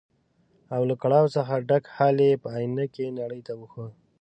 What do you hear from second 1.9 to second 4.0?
حال یې په ائينه کې نړۍ ته وښود.